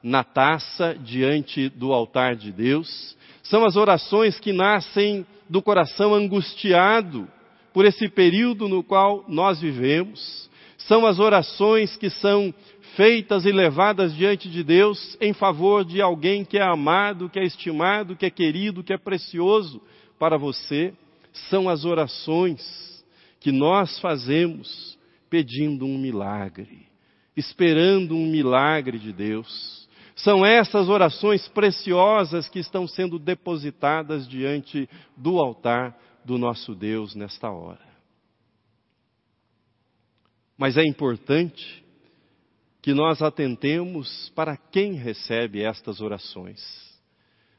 na 0.03 0.23
taça 0.23 0.95
diante 0.95 1.69
do 1.69 1.93
altar 1.93 2.37
de 2.37 2.53
Deus 2.53 3.17
são 3.45 3.65
as 3.65 3.77
orações 3.77 4.41
que 4.41 4.53
nascem 4.53 5.27
do 5.49 5.61
coração 5.61 6.15
angustiado 6.15 7.29
por 7.75 7.85
esse 7.85 8.09
período 8.09 8.69
no 8.69 8.83
qual 8.83 9.25
nós 9.29 9.61
vivemos. 9.61 10.51
São 10.79 11.07
as 11.07 11.19
orações 11.19 11.95
que 11.97 12.09
são 12.09 12.55
feitas 12.97 13.45
e 13.45 13.53
levadas 13.53 14.15
diante 14.15 14.49
de 14.49 14.65
Deus 14.65 15.17
em 15.21 15.35
favor 15.35 15.85
de 15.85 16.01
alguém 16.01 16.45
que 16.45 16.57
é 16.57 16.63
amado, 16.63 17.29
que 17.29 17.39
é 17.39 17.45
estimado, 17.45 18.17
que 18.17 18.25
é 18.25 18.31
querido, 18.31 18.83
que 18.83 18.95
é 18.95 18.99
precioso 18.99 19.81
para 20.25 20.39
você. 20.39 20.95
São 21.51 21.69
as 21.69 21.85
orações 21.85 23.05
que 23.41 23.53
nós 23.53 23.99
fazemos 23.99 24.99
pedindo 25.29 25.85
um 25.85 25.99
milagre, 25.99 26.87
esperando 27.37 28.17
um 28.17 28.27
milagre 28.27 28.99
de 28.99 29.13
Deus 29.13 29.85
são 30.17 30.47
essas 30.47 30.89
orações 30.89 31.47
preciosas 31.49 32.49
que 32.49 32.61
estão 32.61 32.87
sendo 32.87 33.19
depositadas 33.19 34.29
diante 34.29 34.89
do 35.17 35.39
altar 35.41 35.99
do 36.25 36.39
nosso 36.39 36.73
Deus 36.73 37.17
nesta 37.17 37.51
hora. 37.51 37.85
Mas 40.57 40.77
é 40.79 40.85
importante 40.87 41.85
que 42.81 42.95
nós 42.95 43.21
atentemos 43.21 44.31
para 44.37 44.57
quem 44.57 44.93
recebe 44.93 45.63
estas 45.63 46.01
orações. 46.01 46.63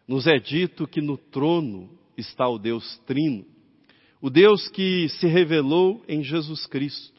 Nos 0.08 0.26
é 0.26 0.40
dito 0.40 0.88
que 0.88 1.02
no 1.02 1.18
trono 1.18 2.05
está 2.18 2.48
o 2.48 2.58
Deus 2.58 2.98
Trino, 3.06 3.46
o 4.22 4.30
Deus 4.30 4.68
que 4.70 5.08
se 5.10 5.28
revelou 5.28 6.04
em 6.08 6.24
Jesus 6.24 6.66
Cristo. 6.66 7.14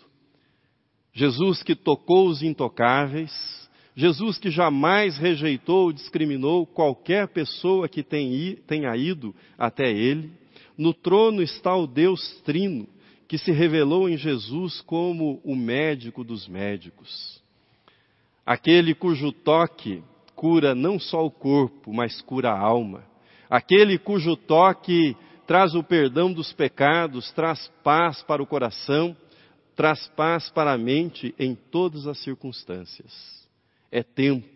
Jesus 1.13 1.63
que 1.63 1.75
tocou 1.75 2.29
os 2.29 2.43
intocáveis, 2.43 3.33
Jesus 3.95 4.37
que 4.39 4.51
jamais 4.51 5.17
rejeitou 5.17 5.85
ou 5.85 5.93
discriminou 5.93 6.67
qualquer 6.67 7.29
pessoa 7.29 7.89
que 7.89 8.03
tenha 8.03 8.95
ido 8.97 9.35
até 9.57 9.91
ele. 9.91 10.31
No 10.77 10.93
trono 10.93 11.43
está 11.43 11.75
o 11.75 11.87
Deus 11.87 12.41
Trino, 12.45 12.87
que 13.27 13.39
se 13.39 13.51
revelou 13.51 14.09
em 14.09 14.19
Jesus 14.19 14.83
como 14.83 15.41
o 15.43 15.57
médico 15.57 16.23
dos 16.23 16.47
médicos. 16.47 17.43
Aquele 18.45 18.95
cujo 18.95 19.33
toque 19.33 20.03
cura 20.35 20.75
não 20.75 21.01
só 21.01 21.25
o 21.25 21.31
corpo, 21.31 21.93
mas 21.93 22.21
cura 22.21 22.51
a 22.51 22.61
alma. 22.61 23.03
Aquele 23.49 23.99
cujo 23.99 24.37
toque 24.37 25.17
traz 25.47 25.75
o 25.75 25.83
perdão 25.83 26.33
dos 26.33 26.53
pecados, 26.53 27.31
traz 27.33 27.71
paz 27.83 28.23
para 28.23 28.43
o 28.43 28.47
coração, 28.47 29.17
traz 29.75 30.09
paz 30.09 30.51
para 30.51 30.73
a 30.73 30.79
mente 30.79 31.35
em 31.39 31.55
todas 31.55 32.07
as 32.07 32.19
circunstâncias 32.19 33.37
é 33.91 34.03
tempo. 34.03 34.47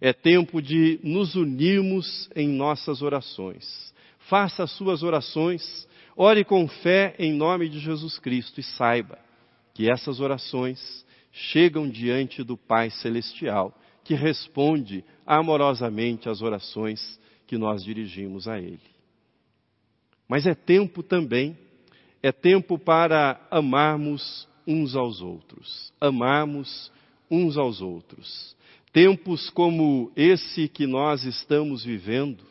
É 0.00 0.12
tempo 0.12 0.60
de 0.60 1.00
nos 1.02 1.34
unirmos 1.36 2.28
em 2.34 2.48
nossas 2.48 3.00
orações. 3.00 3.94
Faça 4.28 4.64
as 4.64 4.72
suas 4.72 5.02
orações, 5.02 5.88
ore 6.16 6.44
com 6.44 6.66
fé 6.68 7.14
em 7.18 7.32
nome 7.32 7.68
de 7.68 7.78
Jesus 7.78 8.18
Cristo 8.18 8.60
e 8.60 8.62
saiba 8.62 9.18
que 9.72 9.88
essas 9.88 10.20
orações 10.20 11.06
chegam 11.32 11.88
diante 11.88 12.42
do 12.42 12.56
Pai 12.56 12.90
Celestial, 12.90 13.72
que 14.04 14.14
responde 14.14 15.04
amorosamente 15.24 16.28
às 16.28 16.42
orações 16.42 17.18
que 17.46 17.56
nós 17.56 17.84
dirigimos 17.84 18.48
a 18.48 18.58
Ele. 18.58 18.80
Mas 20.28 20.46
é 20.46 20.54
tempo 20.54 21.02
também, 21.02 21.56
é 22.22 22.32
tempo 22.32 22.78
para 22.78 23.40
amarmos 23.50 24.48
uns 24.66 24.96
aos 24.96 25.20
outros, 25.20 25.92
amarmos 26.00 26.90
uns 27.30 27.56
aos 27.56 27.80
outros. 27.80 28.56
Tempos 28.92 29.50
como 29.50 30.10
esse 30.16 30.68
que 30.68 30.86
nós 30.86 31.24
estamos 31.24 31.84
vivendo 31.84 32.44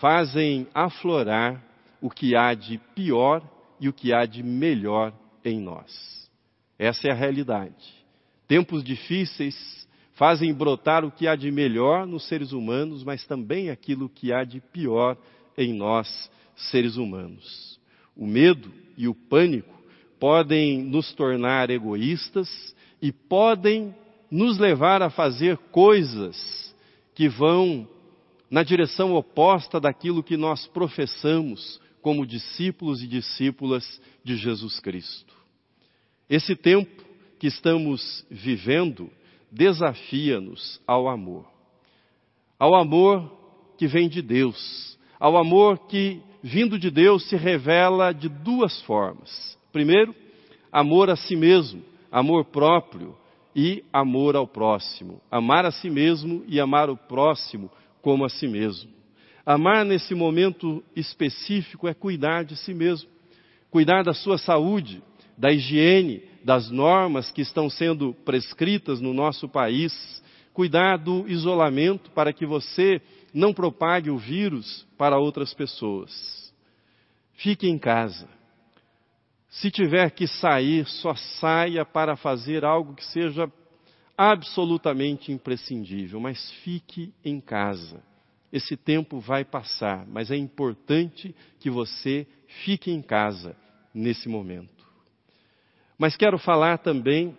fazem 0.00 0.66
aflorar 0.72 1.62
o 2.00 2.08
que 2.08 2.34
há 2.34 2.54
de 2.54 2.78
pior 2.94 3.42
e 3.78 3.88
o 3.88 3.92
que 3.92 4.12
há 4.12 4.24
de 4.24 4.42
melhor 4.42 5.12
em 5.44 5.60
nós. 5.60 6.30
Essa 6.78 7.08
é 7.08 7.12
a 7.12 7.14
realidade. 7.14 8.00
Tempos 8.48 8.82
difíceis 8.82 9.86
fazem 10.20 10.52
brotar 10.52 11.02
o 11.02 11.10
que 11.10 11.26
há 11.26 11.34
de 11.34 11.50
melhor 11.50 12.06
nos 12.06 12.28
seres 12.28 12.52
humanos, 12.52 13.02
mas 13.02 13.24
também 13.24 13.70
aquilo 13.70 14.06
que 14.06 14.34
há 14.34 14.44
de 14.44 14.60
pior 14.60 15.16
em 15.56 15.72
nós, 15.72 16.30
seres 16.54 16.98
humanos. 16.98 17.80
O 18.14 18.26
medo 18.26 18.70
e 18.98 19.08
o 19.08 19.14
pânico 19.14 19.82
podem 20.18 20.82
nos 20.82 21.10
tornar 21.14 21.70
egoístas 21.70 22.50
e 23.00 23.10
podem 23.10 23.94
nos 24.30 24.58
levar 24.58 25.00
a 25.00 25.08
fazer 25.08 25.56
coisas 25.72 26.76
que 27.14 27.26
vão 27.26 27.88
na 28.50 28.62
direção 28.62 29.14
oposta 29.14 29.80
daquilo 29.80 30.22
que 30.22 30.36
nós 30.36 30.66
professamos 30.66 31.80
como 32.02 32.26
discípulos 32.26 33.02
e 33.02 33.06
discípulas 33.06 33.98
de 34.22 34.36
Jesus 34.36 34.80
Cristo. 34.80 35.32
Esse 36.28 36.54
tempo 36.54 37.02
que 37.38 37.46
estamos 37.46 38.22
vivendo 38.30 39.10
desafia-nos 39.50 40.80
ao 40.86 41.08
amor. 41.08 41.46
Ao 42.58 42.74
amor 42.74 43.30
que 43.76 43.86
vem 43.86 44.08
de 44.08 44.22
Deus. 44.22 44.98
Ao 45.18 45.36
amor 45.36 45.86
que, 45.88 46.20
vindo 46.42 46.78
de 46.78 46.90
Deus, 46.90 47.28
se 47.28 47.36
revela 47.36 48.12
de 48.12 48.28
duas 48.28 48.80
formas. 48.82 49.58
Primeiro, 49.72 50.14
amor 50.70 51.10
a 51.10 51.16
si 51.16 51.36
mesmo, 51.36 51.82
amor 52.10 52.44
próprio 52.46 53.16
e 53.54 53.84
amor 53.92 54.36
ao 54.36 54.46
próximo. 54.46 55.20
Amar 55.30 55.64
a 55.64 55.70
si 55.70 55.90
mesmo 55.90 56.44
e 56.46 56.60
amar 56.60 56.90
o 56.90 56.96
próximo 56.96 57.70
como 58.02 58.24
a 58.24 58.28
si 58.28 58.46
mesmo. 58.46 58.90
Amar 59.44 59.84
nesse 59.84 60.14
momento 60.14 60.82
específico 60.94 61.88
é 61.88 61.94
cuidar 61.94 62.44
de 62.44 62.56
si 62.56 62.74
mesmo, 62.74 63.08
cuidar 63.70 64.04
da 64.04 64.12
sua 64.12 64.38
saúde, 64.38 65.02
da 65.36 65.50
higiene, 65.50 66.22
das 66.44 66.70
normas 66.70 67.30
que 67.30 67.42
estão 67.42 67.68
sendo 67.68 68.14
prescritas 68.24 69.00
no 69.00 69.12
nosso 69.12 69.48
país, 69.48 70.22
cuidar 70.52 70.96
do 70.96 71.28
isolamento 71.28 72.10
para 72.10 72.32
que 72.32 72.46
você 72.46 73.00
não 73.32 73.52
propague 73.52 74.10
o 74.10 74.18
vírus 74.18 74.86
para 74.98 75.18
outras 75.18 75.54
pessoas. 75.54 76.52
Fique 77.34 77.68
em 77.68 77.78
casa. 77.78 78.28
Se 79.48 79.70
tiver 79.70 80.10
que 80.10 80.26
sair, 80.26 80.86
só 80.86 81.14
saia 81.14 81.84
para 81.84 82.16
fazer 82.16 82.64
algo 82.64 82.94
que 82.94 83.04
seja 83.04 83.50
absolutamente 84.16 85.32
imprescindível, 85.32 86.20
mas 86.20 86.50
fique 86.62 87.12
em 87.24 87.40
casa. 87.40 88.02
Esse 88.52 88.76
tempo 88.76 89.18
vai 89.18 89.44
passar, 89.44 90.06
mas 90.06 90.30
é 90.30 90.36
importante 90.36 91.34
que 91.58 91.70
você 91.70 92.26
fique 92.64 92.90
em 92.90 93.00
casa 93.00 93.56
nesse 93.94 94.28
momento. 94.28 94.79
Mas 96.00 96.16
quero 96.16 96.38
falar 96.38 96.78
também 96.78 97.36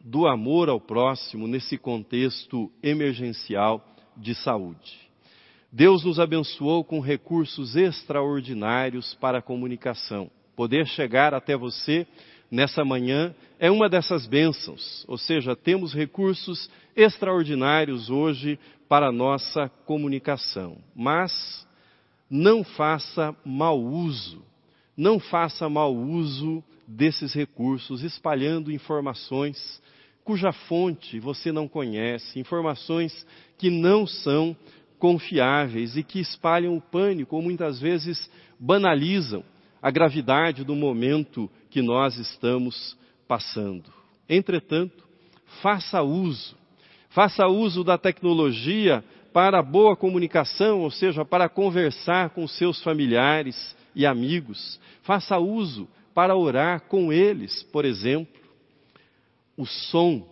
do 0.00 0.28
amor 0.28 0.68
ao 0.68 0.80
próximo 0.80 1.48
nesse 1.48 1.76
contexto 1.76 2.70
emergencial 2.80 3.84
de 4.16 4.32
saúde. 4.32 5.10
Deus 5.72 6.04
nos 6.04 6.20
abençoou 6.20 6.84
com 6.84 7.00
recursos 7.00 7.74
extraordinários 7.74 9.14
para 9.14 9.38
a 9.38 9.42
comunicação. 9.42 10.30
Poder 10.54 10.86
chegar 10.86 11.34
até 11.34 11.56
você 11.56 12.06
nessa 12.48 12.84
manhã 12.84 13.34
é 13.58 13.72
uma 13.72 13.88
dessas 13.88 14.24
bênçãos, 14.24 15.04
ou 15.08 15.18
seja, 15.18 15.56
temos 15.56 15.92
recursos 15.92 16.70
extraordinários 16.94 18.08
hoje 18.08 18.56
para 18.88 19.08
a 19.08 19.12
nossa 19.12 19.68
comunicação. 19.84 20.78
Mas 20.94 21.66
não 22.30 22.62
faça 22.62 23.34
mau 23.44 23.82
uso, 23.82 24.44
não 25.00 25.18
faça 25.18 25.66
mau 25.66 25.96
uso 25.96 26.62
desses 26.86 27.32
recursos, 27.32 28.02
espalhando 28.02 28.70
informações 28.70 29.80
cuja 30.22 30.52
fonte 30.52 31.18
você 31.18 31.50
não 31.50 31.66
conhece, 31.66 32.38
informações 32.38 33.26
que 33.56 33.70
não 33.70 34.06
são 34.06 34.54
confiáveis 34.98 35.96
e 35.96 36.02
que 36.02 36.20
espalham 36.20 36.76
o 36.76 36.82
pânico 36.82 37.34
ou 37.34 37.40
muitas 37.40 37.80
vezes 37.80 38.30
banalizam 38.58 39.42
a 39.80 39.90
gravidade 39.90 40.64
do 40.64 40.74
momento 40.74 41.50
que 41.70 41.80
nós 41.80 42.18
estamos 42.18 42.94
passando. 43.26 43.90
Entretanto, 44.28 45.02
faça 45.62 46.02
uso, 46.02 46.54
faça 47.08 47.46
uso 47.46 47.82
da 47.82 47.96
tecnologia 47.96 49.02
para 49.32 49.62
boa 49.62 49.96
comunicação, 49.96 50.82
ou 50.82 50.90
seja, 50.90 51.24
para 51.24 51.48
conversar 51.48 52.30
com 52.30 52.46
seus 52.46 52.82
familiares 52.82 53.79
e 53.94 54.06
amigos. 54.06 54.80
Faça 55.02 55.38
uso 55.38 55.88
para 56.14 56.36
orar 56.36 56.82
com 56.82 57.12
eles, 57.12 57.62
por 57.64 57.84
exemplo. 57.84 58.40
O 59.56 59.66
som 59.66 60.26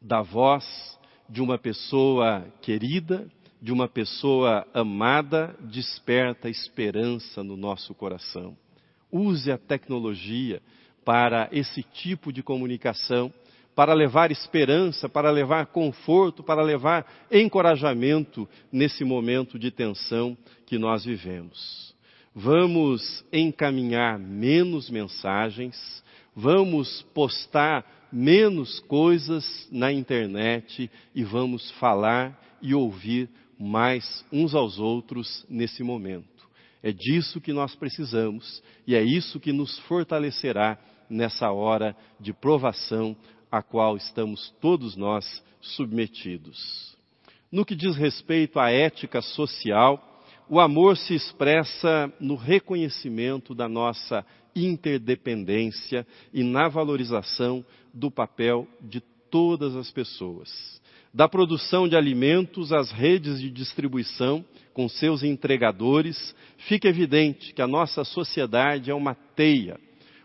da 0.00 0.20
voz 0.20 0.98
de 1.28 1.40
uma 1.40 1.58
pessoa 1.58 2.44
querida, 2.60 3.26
de 3.60 3.72
uma 3.72 3.88
pessoa 3.88 4.66
amada, 4.74 5.56
desperta 5.60 6.48
esperança 6.48 7.42
no 7.42 7.56
nosso 7.56 7.94
coração. 7.94 8.56
Use 9.10 9.50
a 9.50 9.58
tecnologia 9.58 10.60
para 11.04 11.48
esse 11.52 11.82
tipo 11.82 12.32
de 12.32 12.42
comunicação, 12.42 13.32
para 13.74 13.94
levar 13.94 14.30
esperança, 14.30 15.08
para 15.08 15.30
levar 15.30 15.66
conforto, 15.66 16.42
para 16.42 16.62
levar 16.62 17.06
encorajamento 17.30 18.48
nesse 18.70 19.04
momento 19.04 19.58
de 19.58 19.70
tensão 19.70 20.36
que 20.66 20.76
nós 20.76 21.04
vivemos 21.04 21.91
vamos 22.34 23.24
encaminhar 23.32 24.18
menos 24.18 24.88
mensagens, 24.90 26.02
vamos 26.34 27.02
postar 27.14 28.08
menos 28.12 28.80
coisas 28.80 29.68
na 29.70 29.92
internet 29.92 30.90
e 31.14 31.24
vamos 31.24 31.70
falar 31.72 32.38
e 32.60 32.74
ouvir 32.74 33.28
mais 33.58 34.24
uns 34.32 34.54
aos 34.54 34.78
outros 34.78 35.46
nesse 35.48 35.82
momento. 35.82 36.26
É 36.82 36.90
disso 36.90 37.40
que 37.40 37.52
nós 37.52 37.74
precisamos 37.74 38.62
e 38.86 38.94
é 38.94 39.02
isso 39.02 39.38
que 39.38 39.52
nos 39.52 39.78
fortalecerá 39.80 40.78
nessa 41.08 41.50
hora 41.52 41.96
de 42.18 42.32
provação 42.32 43.16
a 43.50 43.62
qual 43.62 43.96
estamos 43.96 44.50
todos 44.60 44.96
nós 44.96 45.44
submetidos. 45.60 46.96
No 47.52 47.64
que 47.64 47.76
diz 47.76 47.94
respeito 47.96 48.58
à 48.58 48.70
ética 48.70 49.20
social, 49.20 50.11
o 50.48 50.60
amor 50.60 50.96
se 50.96 51.14
expressa 51.14 52.12
no 52.20 52.34
reconhecimento 52.34 53.54
da 53.54 53.68
nossa 53.68 54.24
interdependência 54.54 56.06
e 56.32 56.42
na 56.42 56.68
valorização 56.68 57.64
do 57.92 58.10
papel 58.10 58.66
de 58.80 59.00
todas 59.30 59.74
as 59.74 59.90
pessoas. 59.90 60.80
Da 61.12 61.28
produção 61.28 61.86
de 61.86 61.96
alimentos 61.96 62.72
às 62.72 62.90
redes 62.90 63.40
de 63.40 63.50
distribuição, 63.50 64.44
com 64.72 64.88
seus 64.88 65.22
entregadores, 65.22 66.34
fica 66.56 66.88
evidente 66.88 67.52
que 67.52 67.60
a 67.60 67.66
nossa 67.66 68.04
sociedade 68.04 68.90
é 68.90 68.94
uma 68.94 69.14
teia, 69.14 69.78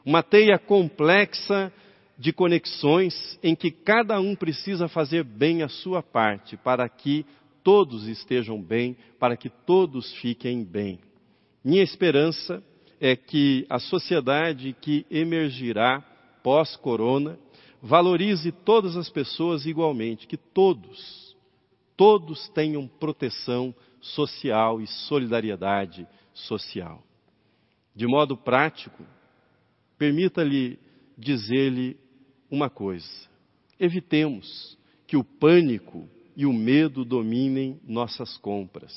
uma 0.05 0.23
teia 0.23 0.57
complexa 0.57 1.71
de 2.17 2.33
conexões 2.33 3.37
em 3.43 3.53
que 3.53 3.69
cada 3.69 4.19
um 4.19 4.35
precisa 4.35 4.87
fazer 4.87 5.23
bem 5.23 5.61
a 5.61 5.67
sua 5.67 6.01
parte 6.01 6.57
para 6.57 6.87
que 6.89 7.25
todos 7.67 8.07
estejam 8.07 8.61
bem, 8.63 8.95
para 9.19 9.35
que 9.35 9.49
todos 9.49 10.13
fiquem 10.21 10.63
bem. 10.63 11.01
Minha 11.61 11.83
esperança 11.83 12.63
é 12.97 13.13
que 13.13 13.65
a 13.69 13.77
sociedade 13.77 14.73
que 14.79 15.05
emergirá 15.11 15.99
pós-corona 16.41 17.37
valorize 17.81 18.53
todas 18.53 18.95
as 18.95 19.09
pessoas 19.09 19.65
igualmente, 19.65 20.27
que 20.27 20.37
todos, 20.37 21.35
todos 21.97 22.47
tenham 22.51 22.87
proteção 22.87 23.75
social 23.99 24.79
e 24.79 24.87
solidariedade 24.87 26.07
social. 26.33 27.03
De 27.93 28.07
modo 28.07 28.37
prático, 28.37 29.03
permita-lhe 29.97 30.79
dizer-lhe 31.17 31.97
uma 32.49 32.69
coisa: 32.69 33.27
evitemos 33.77 34.77
que 35.05 35.17
o 35.17 35.23
pânico 35.25 36.07
e 36.37 36.45
o 36.45 36.53
medo 36.53 37.03
dominem 37.03 37.79
nossas 37.83 38.37
compras. 38.37 38.93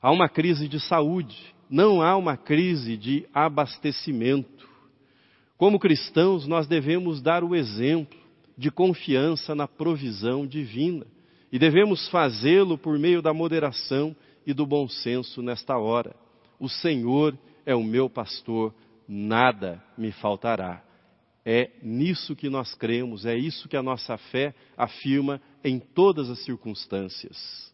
Há 0.00 0.12
uma 0.12 0.28
crise 0.28 0.68
de 0.68 0.78
saúde, 0.78 1.36
não 1.68 2.00
há 2.00 2.16
uma 2.16 2.36
crise 2.36 2.96
de 2.96 3.26
abastecimento. 3.34 4.68
Como 5.56 5.80
cristãos, 5.80 6.46
nós 6.46 6.68
devemos 6.68 7.20
dar 7.20 7.42
o 7.42 7.56
exemplo 7.56 8.16
de 8.56 8.70
confiança 8.70 9.56
na 9.56 9.66
provisão 9.66 10.46
divina 10.46 11.04
e 11.50 11.58
devemos 11.58 12.08
fazê-lo 12.10 12.78
por 12.78 12.96
meio 12.96 13.20
da 13.20 13.34
moderação 13.34 14.14
e 14.46 14.54
do 14.54 14.64
bom 14.64 14.88
senso 14.88 15.42
nesta 15.42 15.76
hora. 15.76 16.14
O 16.60 16.68
Senhor 16.68 17.36
é 17.66 17.74
o 17.74 17.82
meu 17.82 18.08
pastor, 18.08 18.72
nada 19.08 19.82
me 19.98 20.12
faltará. 20.12 20.80
É 21.44 21.70
nisso 21.82 22.36
que 22.36 22.48
nós 22.48 22.72
cremos, 22.72 23.26
é 23.26 23.36
isso 23.36 23.68
que 23.68 23.76
a 23.76 23.82
nossa 23.82 24.16
fé 24.16 24.54
afirma 24.76 25.40
em 25.64 25.78
todas 25.78 26.30
as 26.30 26.38
circunstâncias. 26.44 27.72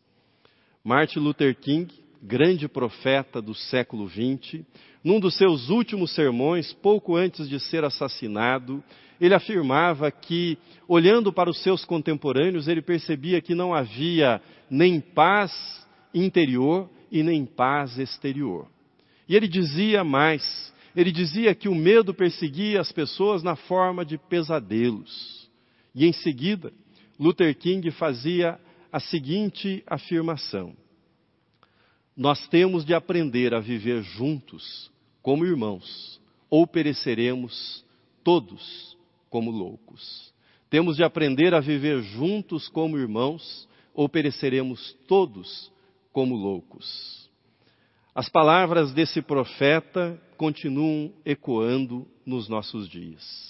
Martin 0.84 1.20
Luther 1.20 1.56
King, 1.56 1.92
grande 2.22 2.68
profeta 2.68 3.40
do 3.40 3.54
século 3.54 4.08
XX, 4.08 4.64
num 5.02 5.20
dos 5.20 5.36
seus 5.36 5.68
últimos 5.70 6.14
sermões, 6.14 6.72
pouco 6.72 7.16
antes 7.16 7.48
de 7.48 7.60
ser 7.60 7.84
assassinado, 7.84 8.82
ele 9.20 9.34
afirmava 9.34 10.10
que, 10.10 10.58
olhando 10.86 11.32
para 11.32 11.50
os 11.50 11.62
seus 11.62 11.84
contemporâneos, 11.84 12.68
ele 12.68 12.82
percebia 12.82 13.40
que 13.40 13.54
não 13.54 13.74
havia 13.74 14.40
nem 14.70 15.00
paz 15.00 15.52
interior 16.14 16.88
e 17.10 17.22
nem 17.22 17.44
paz 17.44 17.98
exterior. 17.98 18.68
E 19.28 19.34
ele 19.34 19.48
dizia 19.48 20.04
mais: 20.04 20.72
ele 20.94 21.12
dizia 21.12 21.54
que 21.54 21.68
o 21.68 21.74
medo 21.74 22.14
perseguia 22.14 22.80
as 22.80 22.92
pessoas 22.92 23.42
na 23.42 23.56
forma 23.56 24.04
de 24.04 24.18
pesadelos. 24.18 25.48
E 25.94 26.06
em 26.06 26.12
seguida, 26.12 26.72
Luther 27.18 27.54
King 27.56 27.90
fazia 27.90 28.60
a 28.92 29.00
seguinte 29.00 29.82
afirmação: 29.86 30.76
Nós 32.16 32.46
temos 32.48 32.84
de 32.84 32.94
aprender 32.94 33.54
a 33.54 33.60
viver 33.60 34.02
juntos 34.02 34.90
como 35.22 35.44
irmãos, 35.44 36.20
ou 36.48 36.66
pereceremos 36.66 37.84
todos 38.22 38.96
como 39.28 39.50
loucos. 39.50 40.32
Temos 40.70 40.96
de 40.96 41.02
aprender 41.02 41.54
a 41.54 41.60
viver 41.60 42.02
juntos 42.02 42.68
como 42.68 42.98
irmãos, 42.98 43.68
ou 43.94 44.08
pereceremos 44.08 44.96
todos 45.08 45.72
como 46.12 46.36
loucos. 46.36 47.28
As 48.14 48.28
palavras 48.28 48.92
desse 48.92 49.22
profeta 49.22 50.20
continuam 50.36 51.12
ecoando 51.24 52.06
nos 52.26 52.48
nossos 52.48 52.88
dias. 52.88 53.47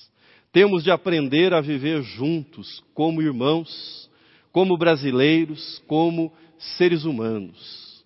Temos 0.53 0.83
de 0.83 0.91
aprender 0.91 1.53
a 1.53 1.61
viver 1.61 2.03
juntos 2.03 2.83
como 2.95 3.21
irmãos, 3.23 4.11
como 4.51 4.77
brasileiros, 4.77 5.83
como 5.87 6.33
seres 6.77 7.05
humanos. 7.05 8.05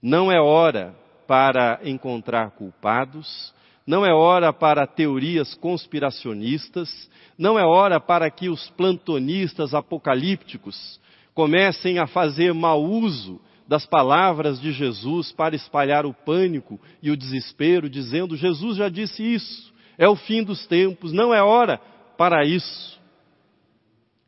Não 0.00 0.30
é 0.30 0.40
hora 0.40 0.94
para 1.26 1.80
encontrar 1.84 2.52
culpados, 2.52 3.52
não 3.86 4.06
é 4.06 4.14
hora 4.14 4.52
para 4.52 4.86
teorias 4.86 5.54
conspiracionistas, 5.54 7.10
não 7.36 7.58
é 7.58 7.64
hora 7.64 7.98
para 7.98 8.30
que 8.30 8.48
os 8.48 8.70
plantonistas 8.70 9.74
apocalípticos 9.74 11.00
comecem 11.34 11.98
a 11.98 12.06
fazer 12.06 12.54
mau 12.54 12.82
uso 12.84 13.40
das 13.66 13.86
palavras 13.86 14.60
de 14.60 14.72
Jesus 14.72 15.32
para 15.32 15.54
espalhar 15.54 16.04
o 16.04 16.12
pânico 16.12 16.80
e 17.02 17.10
o 17.10 17.16
desespero, 17.16 17.88
dizendo: 17.88 18.36
Jesus 18.36 18.76
já 18.76 18.88
disse 18.88 19.22
isso, 19.22 19.72
é 20.00 20.08
o 20.08 20.16
fim 20.16 20.42
dos 20.42 20.66
tempos, 20.66 21.12
não 21.12 21.32
é 21.32 21.40
hora 21.40 21.78
para 22.18 22.44
isso. 22.44 22.98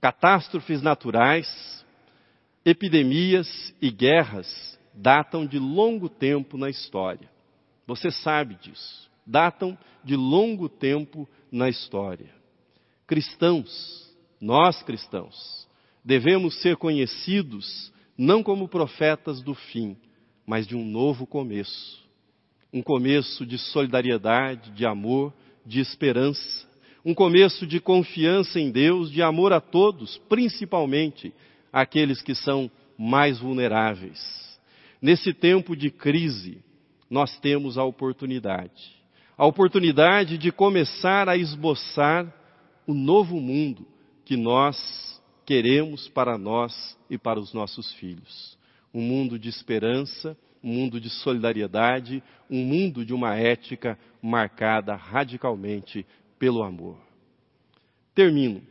Catástrofes 0.01 0.81
naturais, 0.81 1.85
epidemias 2.65 3.75
e 3.83 3.91
guerras 3.91 4.79
datam 4.95 5.45
de 5.45 5.59
longo 5.59 6.09
tempo 6.09 6.57
na 6.57 6.71
história. 6.71 7.29
Você 7.87 8.11
sabe 8.11 8.55
disso 8.57 9.11
datam 9.27 9.79
de 10.05 10.17
longo 10.17 10.69
tempo 10.69 11.29
na 11.51 11.69
história. 11.69 12.31
Cristãos, 13.07 14.11
nós 14.41 14.83
cristãos, 14.83 15.69
devemos 16.05 16.61
ser 16.61 16.77
conhecidos 16.77 17.93
não 18.17 18.43
como 18.43 18.69
profetas 18.69 19.41
do 19.41 19.55
fim, 19.55 19.97
mas 20.47 20.67
de 20.67 20.77
um 20.77 20.85
novo 20.85 21.27
começo. 21.27 22.03
Um 22.73 22.83
começo 22.83 23.45
de 23.47 23.59
solidariedade, 23.59 24.71
de 24.73 24.87
amor, 24.87 25.33
de 25.65 25.81
esperança. 25.81 26.67
Um 27.05 27.15
começo 27.15 27.67
de 27.67 27.81
confiança 27.81 28.61
em 28.61 28.71
Deus, 28.71 29.11
de 29.11 29.23
amor 29.23 29.53
a 29.53 29.61
todos, 29.61 30.19
principalmente 30.29 31.33
aqueles 31.73 32.23
que 32.23 32.35
são 32.35 32.71
mais 32.99 33.39
vulneráveis. 33.39 34.21
Nesse 35.01 35.33
tempo 35.33 35.75
de 35.75 35.91
crise, 35.91 36.63
nós 37.11 37.39
temos 37.41 37.77
a 37.77 37.85
oportunidade 37.85 39.03
a 39.37 39.47
oportunidade 39.47 40.39
de 40.39 40.53
começar 40.53 41.29
a 41.29 41.37
esboçar 41.37 42.33
o 42.87 42.95
novo 42.95 43.41
mundo 43.41 43.87
que 44.25 44.37
nós 44.37 45.21
queremos 45.45 46.09
para 46.09 46.39
nós 46.39 46.97
e 47.11 47.19
para 47.19 47.41
os 47.41 47.53
nossos 47.53 47.93
filhos. 47.95 48.57
Um 48.95 49.01
mundo 49.01 49.39
de 49.41 49.49
esperança, 49.49 50.37
um 50.63 50.73
mundo 50.73 51.01
de 51.01 51.11
solidariedade, 51.11 52.23
um 52.49 52.65
mundo 52.65 53.05
de 53.05 53.13
uma 53.13 53.37
ética 53.37 53.99
marcada 54.21 54.95
radicalmente 54.95 56.07
pelo 56.39 56.63
amor. 56.63 56.99
Termino. 58.15 58.63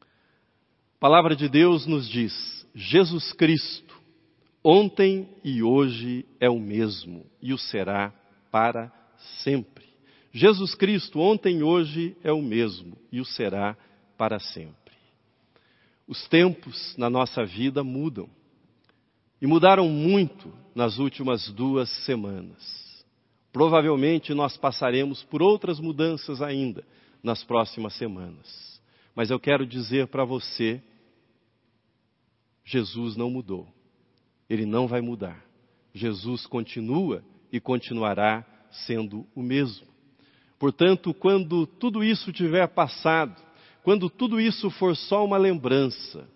A 0.00 1.00
palavra 1.00 1.36
de 1.36 1.48
Deus 1.48 1.86
nos 1.86 2.08
diz: 2.08 2.66
Jesus 2.74 3.32
Cristo, 3.32 4.00
ontem 4.62 5.28
e 5.44 5.62
hoje 5.62 6.26
é 6.38 6.48
o 6.48 6.58
mesmo 6.58 7.26
e 7.40 7.52
o 7.52 7.58
será 7.58 8.12
para 8.50 8.92
sempre. 9.42 9.90
Jesus 10.32 10.74
Cristo, 10.74 11.18
ontem 11.18 11.58
e 11.58 11.62
hoje, 11.62 12.16
é 12.22 12.32
o 12.32 12.40
mesmo 12.40 12.96
e 13.10 13.20
o 13.20 13.24
será 13.24 13.76
para 14.16 14.38
sempre. 14.38 14.94
Os 16.06 16.26
tempos 16.28 16.96
na 16.96 17.10
nossa 17.10 17.44
vida 17.44 17.82
mudam. 17.82 18.28
E 19.40 19.46
mudaram 19.46 19.88
muito 19.88 20.52
nas 20.74 20.98
últimas 20.98 21.48
duas 21.50 21.88
semanas. 22.04 23.04
Provavelmente 23.52 24.34
nós 24.34 24.56
passaremos 24.56 25.22
por 25.24 25.42
outras 25.42 25.80
mudanças 25.80 26.40
ainda 26.40 26.84
nas 27.22 27.42
próximas 27.42 27.94
semanas. 27.94 28.80
Mas 29.14 29.30
eu 29.30 29.40
quero 29.40 29.66
dizer 29.66 30.06
para 30.08 30.24
você: 30.24 30.82
Jesus 32.64 33.16
não 33.16 33.30
mudou. 33.30 33.66
Ele 34.48 34.66
não 34.66 34.86
vai 34.86 35.00
mudar. 35.00 35.44
Jesus 35.92 36.46
continua 36.46 37.24
e 37.52 37.60
continuará 37.60 38.44
sendo 38.70 39.26
o 39.34 39.42
mesmo. 39.42 39.86
Portanto, 40.58 41.14
quando 41.14 41.66
tudo 41.66 42.04
isso 42.04 42.32
tiver 42.32 42.66
passado, 42.68 43.40
quando 43.82 44.10
tudo 44.10 44.40
isso 44.40 44.70
for 44.70 44.94
só 44.94 45.24
uma 45.24 45.38
lembrança, 45.38 46.28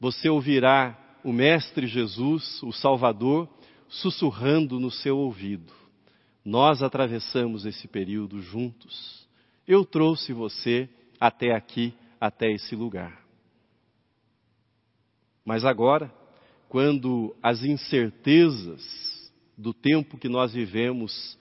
você 0.00 0.28
ouvirá 0.28 0.96
o 1.28 1.32
Mestre 1.32 1.86
Jesus, 1.86 2.62
o 2.62 2.72
Salvador, 2.72 3.46
sussurrando 3.86 4.80
no 4.80 4.90
seu 4.90 5.18
ouvido. 5.18 5.70
Nós 6.42 6.82
atravessamos 6.82 7.66
esse 7.66 7.86
período 7.86 8.40
juntos. 8.40 9.28
Eu 9.66 9.84
trouxe 9.84 10.32
você 10.32 10.88
até 11.20 11.54
aqui, 11.54 11.92
até 12.18 12.50
esse 12.50 12.74
lugar. 12.74 13.22
Mas 15.44 15.66
agora, 15.66 16.10
quando 16.66 17.36
as 17.42 17.62
incertezas 17.62 19.30
do 19.54 19.74
tempo 19.74 20.16
que 20.16 20.30
nós 20.30 20.54
vivemos 20.54 21.38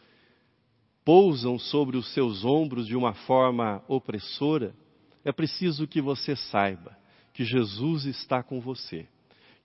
pousam 1.06 1.58
sobre 1.58 1.96
os 1.96 2.14
seus 2.14 2.44
ombros 2.44 2.88
de 2.88 2.96
uma 2.98 3.14
forma 3.14 3.82
opressora, 3.88 4.76
é 5.24 5.32
preciso 5.32 5.88
que 5.88 6.02
você 6.02 6.36
saiba 6.36 6.98
que 7.34 7.46
Jesus 7.46 8.04
está 8.04 8.44
com 8.44 8.60
você, 8.60 9.08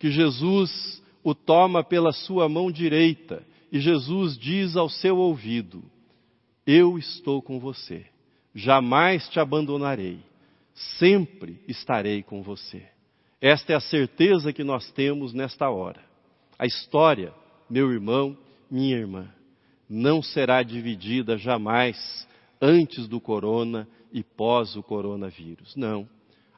que 0.03 0.11
Jesus 0.11 1.01
o 1.23 1.33
toma 1.33 1.85
pela 1.85 2.11
sua 2.11 2.49
mão 2.49 2.73
direita 2.73 3.47
e 3.71 3.79
Jesus 3.79 4.37
diz 4.37 4.75
ao 4.77 4.89
seu 4.89 5.17
ouvido: 5.17 5.81
Eu 6.67 6.99
estou 6.99 7.41
com 7.41 7.61
você, 7.61 8.05
jamais 8.53 9.29
te 9.29 9.39
abandonarei, 9.39 10.19
sempre 10.99 11.63
estarei 11.69 12.21
com 12.21 12.43
você. 12.43 12.83
Esta 13.41 13.75
é 13.75 13.77
a 13.77 13.81
certeza 13.81 14.53
que 14.53 14.65
nós 14.65 14.91
temos 14.91 15.33
nesta 15.33 15.71
hora. 15.71 16.01
A 16.59 16.67
história, 16.67 17.33
meu 17.71 17.93
irmão, 17.93 18.37
minha 18.69 18.97
irmã, 18.97 19.33
não 19.89 20.21
será 20.21 20.65
dividida 20.65 21.39
jamais 21.39 22.27
antes 22.61 23.07
do 23.07 23.21
corona 23.21 23.87
e 24.13 24.25
pós 24.25 24.75
o 24.75 24.83
coronavírus. 24.83 25.77
Não. 25.77 26.09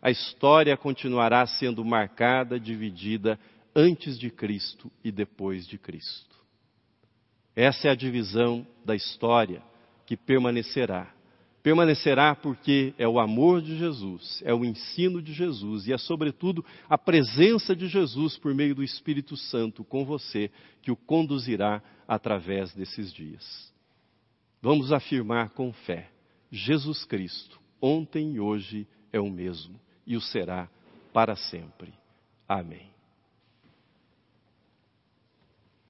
A 0.04 0.10
história 0.10 0.76
continuará 0.76 1.46
sendo 1.46 1.82
marcada, 1.82 2.60
dividida 2.60 3.40
antes 3.74 4.18
de 4.18 4.28
Cristo 4.28 4.92
e 5.02 5.10
depois 5.10 5.66
de 5.66 5.78
Cristo. 5.78 6.36
Essa 7.56 7.88
é 7.88 7.90
a 7.90 7.94
divisão 7.94 8.66
da 8.84 8.94
história 8.94 9.62
que 10.04 10.14
permanecerá 10.14 11.10
permanecerá 11.62 12.34
porque 12.34 12.92
é 12.98 13.08
o 13.08 13.18
amor 13.18 13.62
de 13.62 13.78
Jesus, 13.78 14.42
é 14.44 14.52
o 14.52 14.66
ensino 14.66 15.22
de 15.22 15.32
Jesus 15.32 15.86
e 15.86 15.94
é, 15.94 15.96
sobretudo, 15.96 16.62
a 16.86 16.98
presença 16.98 17.74
de 17.74 17.88
Jesus 17.88 18.36
por 18.36 18.54
meio 18.54 18.74
do 18.74 18.82
Espírito 18.82 19.34
Santo 19.34 19.82
com 19.82 20.04
você 20.04 20.50
que 20.82 20.90
o 20.90 20.96
conduzirá 20.96 21.82
através 22.06 22.74
desses 22.74 23.10
dias. 23.10 23.72
Vamos 24.60 24.92
afirmar 24.92 25.54
com 25.54 25.72
fé: 25.72 26.10
Jesus 26.50 27.06
Cristo, 27.06 27.58
ontem 27.80 28.34
e 28.34 28.40
hoje, 28.40 28.86
é 29.10 29.18
o 29.18 29.30
mesmo 29.30 29.80
e 30.06 30.16
o 30.16 30.20
será 30.20 30.68
para 31.12 31.36
sempre. 31.36 31.92
Amém. 32.48 32.93